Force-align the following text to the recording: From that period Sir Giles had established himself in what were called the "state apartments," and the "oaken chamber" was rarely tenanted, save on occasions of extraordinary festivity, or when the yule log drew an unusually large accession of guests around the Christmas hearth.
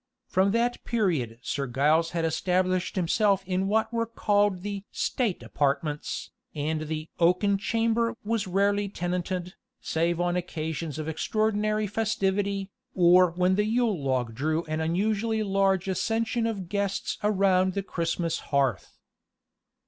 From 0.25 0.49
that 0.49 0.83
period 0.83 1.37
Sir 1.43 1.67
Giles 1.67 2.09
had 2.09 2.25
established 2.25 2.95
himself 2.95 3.43
in 3.45 3.67
what 3.67 3.93
were 3.93 4.07
called 4.07 4.63
the 4.63 4.83
"state 4.91 5.43
apartments," 5.43 6.31
and 6.55 6.87
the 6.87 7.07
"oaken 7.19 7.59
chamber" 7.59 8.15
was 8.25 8.47
rarely 8.47 8.89
tenanted, 8.89 9.53
save 9.79 10.19
on 10.19 10.35
occasions 10.35 10.97
of 10.97 11.07
extraordinary 11.07 11.85
festivity, 11.85 12.71
or 12.95 13.29
when 13.29 13.53
the 13.53 13.65
yule 13.65 14.03
log 14.03 14.33
drew 14.33 14.63
an 14.63 14.81
unusually 14.81 15.43
large 15.43 15.87
accession 15.87 16.47
of 16.47 16.67
guests 16.67 17.19
around 17.21 17.73
the 17.75 17.83
Christmas 17.83 18.39
hearth. 18.49 18.97